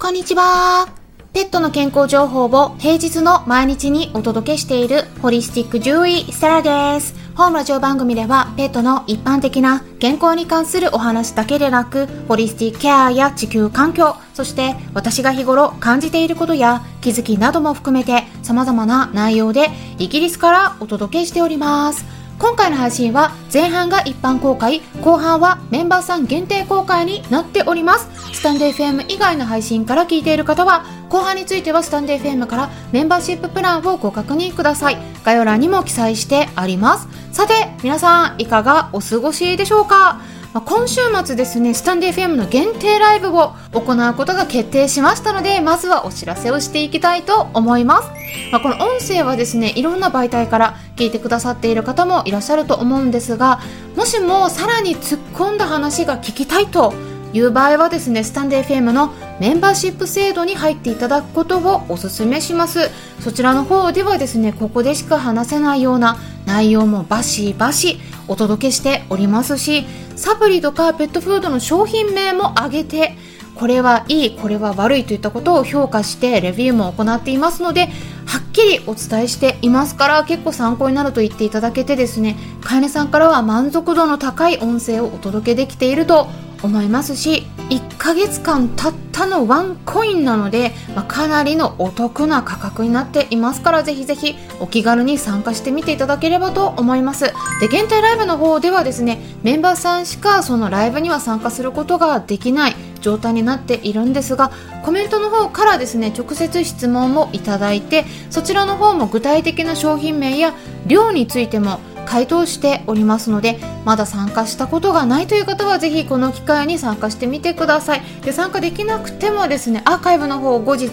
[0.00, 0.88] こんにちは。
[1.34, 7.14] ペットの健康情報を平日の毎日にお届けしているホリスティック獣医セラです。
[7.34, 22.19] 本ラジオ番組ではペットの一般的な健康に関するお話だけでなく、ホリスティックケアや地球環境、そして私が日頃感じていることや気づきなども含めて様々な内容でイギリスからお届けしております。
[22.40, 28.08] 今回の配信は前半が一般公開後半はメンバーさん限定公開になっております。
[28.32, 34.96] スタンデー FM 以外の配信から聞いている方は後半についてはスタンデー FM からメンバーシッププランをご確認ください。
[35.22, 37.08] 概要欄にも記載してあります。
[37.30, 40.20] さて皆さんいかがお過ごしでしょうか？
[40.52, 48.10] まあ、今週末ですね、スタンデー FM の限定ライブを行うことが決定しましたので、まずはお知らせをしていきたいと思います。
[48.50, 53.60] まあ、この音声はですね、いろんな媒体から聞いてくださっている方もいらっしゃると思うんですが、
[53.94, 56.94] もしもさらに突っ込んだ話が聞きたいと
[57.32, 62.90] いう場合はですね、スタンデー FM のメンバーシップ制度に入っていただくことをお勧めします。
[63.20, 67.98] そちらの方ではですね、ここでしか話せないような内容もバシバシ
[68.28, 73.16] お届けしておりますし、サプリとかペットフードの商品名も挙げて
[73.54, 77.88] これはいいこれは悪いといったことを評価してレビューも行っていますので
[78.26, 86.28] はっきりお伝えしていますから結構参考になると言っていただけてですね飼い主さんからは満足度の高い音声をお届けできていると
[86.62, 97.32] 思いますし1ヶ月間たったのワンコインなので、まあ、かなりのお得な価格になっていますからぜひぜひお気軽に参加してみていただければと思います。
[97.60, 104.50] で限定ライブの方ではですねメンバーさんしかそのライブには参加することができない状態になっているんですが
[104.84, 110.54] コメントの方からですね直接質問をいただいてそちらの方も具体的な商品名や
[110.86, 118.02] 量についても回答しておりますのでまだ参加したことがないという方はぜひこの機会に参加してみてください。
[118.22, 120.88] で参加できなくてもですねアーカイブの方を後日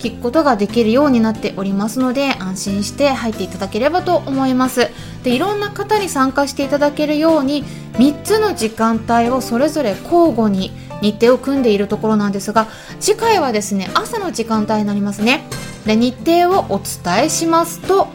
[0.00, 4.88] 聞くことができるようになっておりますので安心して入っていただければと思います。
[5.22, 7.64] でいろんな方に参加していただけるように
[7.94, 10.72] 3つの時間帯をそれぞれ交互に
[11.02, 12.66] 日程を組んでいるところなんですが
[12.98, 15.44] 次回はですね朝の時間帯になりますね。
[15.84, 18.08] で日程をお伝えしますと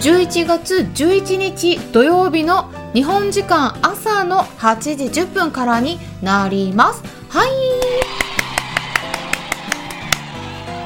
[0.00, 7.02] 11月11日土曜日の日本時間朝の8時10分からになります。
[7.28, 7.50] はい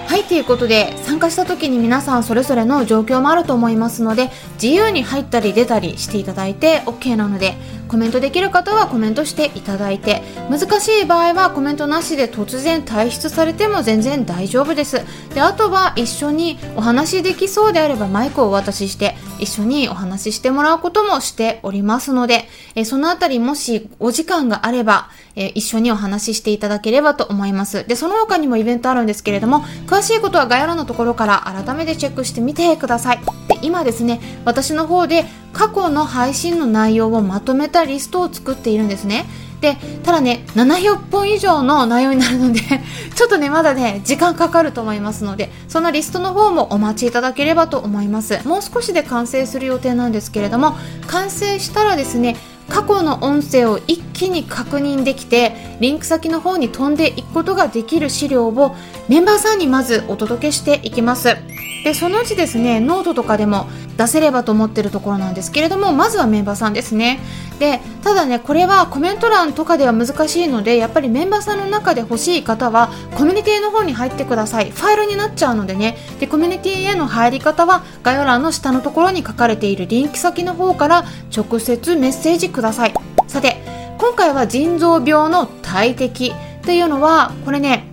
[0.09, 0.24] はい。
[0.35, 4.31] ということで参加した時に皆さんそれぞれの状況もあると思いますので
[4.61, 7.55] 自由に入ったり出たりしていただいて OK なので
[7.87, 15.05] コメントできる方はコメントしていただいて難しい場合はコメントなしで突然退出されても全然大丈夫です。
[15.33, 27.87] であとは一緒にお話できそうであればマイクをお渡しして一緒にお話ししてもらうこともしておりますので、えそのあたりもしお時間があれば、え一緒にお話ししていただければと思います。
[27.87, 33.19] でその他にもイベントあるんですけれども詳しいことは概要欄のところから改めてチェックしてみてください。
[33.49, 39.27] で今ですね私の方で過去の配信の内容をまとめたリストを作っているんですね。
[39.61, 42.61] でただね700本以上の内容になるので
[43.15, 48.41] ちょっとねまだね時間かかると思いますのでそのリストの方もお待ちいただければと思います。
[48.49, 50.75] もう少しで完成する予定なんですけれども
[51.07, 52.37] 完成したらですね
[52.69, 58.75] 過去の音声を一気に確認できてリンク先の方に飛んでいくことができる資料を
[59.09, 61.37] メンバーさんにまずお届けしていきます。
[61.85, 67.21] でそのうちですねノートとかでも出せればと思ってるところなんですけれどもまずはメンバーさんですね。
[67.59, 74.71] でただねこれはコメント欄とかでは難しいのでやっぱりメンバーさんの中で欲しい方はコミュニティの方に入ってください。
[74.71, 75.97] ファイルになっちゃうのでね。
[76.19, 81.05] でコミュニティへの入り方は概要欄の下のところに書かれているリンク先の方から
[81.35, 82.95] 直接メッセージください。
[83.29, 83.63] さて
[83.99, 86.33] 今回は腎臓病の大敵。
[86.65, 87.91] というのはこれね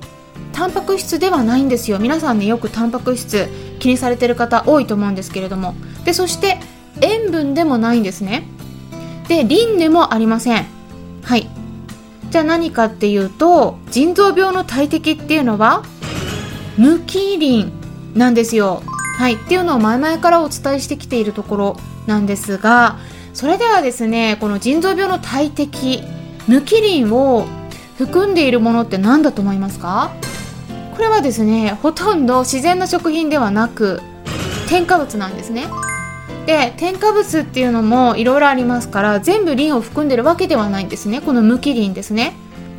[0.53, 1.99] タンパク質ではないんですよ。
[1.99, 3.47] 皆さんねよくタンパク質
[3.79, 5.75] 気にされてる方多いと思うんですけれども。
[6.03, 6.59] でそして
[7.01, 8.47] 塩分でもないんですね。
[9.31, 10.65] でリンでもありません。
[11.23, 11.47] はい。
[12.29, 15.83] じゃあ何かっていうと腎臓病の大敵っていうのは
[16.77, 17.71] 無キリン
[18.13, 18.83] なんですよ。
[19.17, 19.35] はい。
[19.35, 22.99] っていうのを前々からお伝えしてきているところなんですが
[23.33, 26.03] それではですねこの腎臓病の大敵
[26.49, 27.45] 無キリンを
[27.97, 30.11] 含んでいるものって何だと思いますか？
[30.93, 34.01] これはですねほとんど自然な食品ではなく
[34.67, 35.67] 添加物なんですね。
[36.45, 41.21] で添加物っていうのもいろいろありますから全部リンを含んでるわけではないんですね。
[41.21, 42.33] この無機リンですね。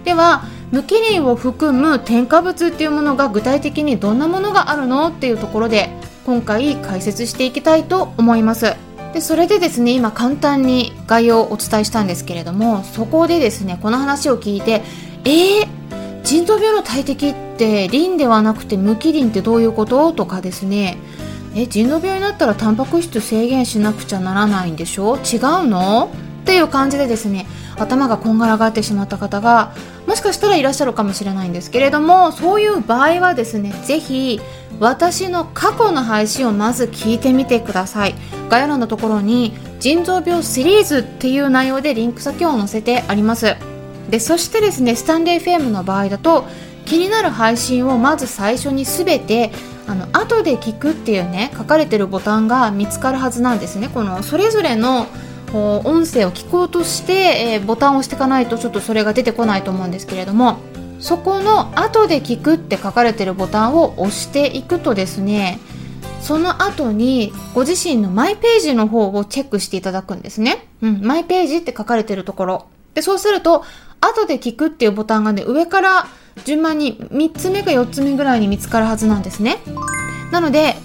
[0.05, 0.43] では
[0.73, 5.91] 無機リンを含む添加物っていうものが具体的にどんなものがあるのっていうところで
[6.25, 8.75] 今回解説していきたいと思います。
[9.13, 14.83] でそれでですね今簡単に概要をお伝えしたんですけれどもそこでですねこの話を聞いて
[15.25, 15.69] えー、
[16.25, 20.13] 腎臓病の大敵ってリンではなくて無機リンってどういうこと？
[20.13, 20.97] とかですね
[21.55, 25.17] え腎臓病になったらタンパク質制限しなくちゃならないんでしょ？
[25.17, 26.11] 違うの？
[26.43, 27.47] っていう感じでですね
[27.77, 29.75] 頭がこんがらがってしまった方が
[30.07, 34.41] もしかしたらいらっしゃるかもしれないんですけれどもそういう場合はですねぜひ
[34.81, 38.15] 私の過去の配信をまず聞いてみてください。
[38.49, 43.55] 概要欄のところに腎臓病シリーズっていう内容でリンク先を載せてあります。
[44.11, 46.45] でそしてですねスタンレー FM の場合だと
[46.85, 49.53] 気になる配信をまず最初に全て
[49.93, 55.07] あの後で聞くっていうね書かれてるボタンが見つかるはずなんですねこのそれぞれの
[55.53, 60.57] 音声を聞こうとして、えー、ボタンを押していかないとちょっとそれが出てこないと思うんですけれども
[60.99, 65.59] そこの後で聞くって書かれてるボタンを押していくとですね
[66.23, 70.69] その後にご自身のマイページの方をチェックしていただくんですね。
[70.81, 72.67] うん、マイページって書かれてるところ。
[72.95, 73.65] で、そうすると、
[74.01, 76.07] 後で聞くっていうボタンがね、上から
[76.45, 79.59] 順番に3つ目か4つ目ぐらいに見つかるはずなんですね。
[80.31, 80.77] なので、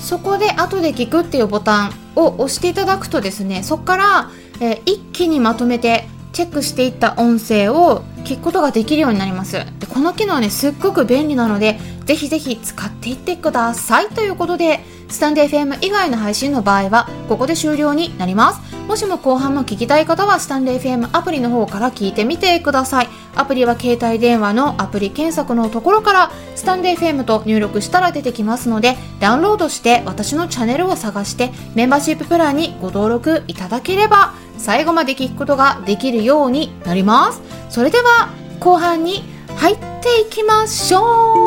[0.00, 4.30] そこで後で聞くっていうボタンを押していただくとですね、そこから、
[4.60, 14.08] えー、一気にまとめてチェックしていった音声を聞くことができるようになりますでこの機能ねすっごく便利なのでぜひぜひ使っていってください。
[14.08, 18.74] ということでスタンデー FM 以外の配信の場合はここで終了になります。
[18.86, 23.08] もしも後半も聞きたい方はスタンレー FM アプリの方から聞いてみてください。
[23.34, 37.40] アプリは携帯電話のアプリ検索のところからスタンレー FM と入力したら出てきますのでダウンロードして私のチャンネルを探してメンバーシッププランにご登録いただければ最後まで聞くことができるようになります。
[37.70, 38.28] それでは
[38.60, 39.24] 後半に
[39.56, 41.43] 入っていきましょう。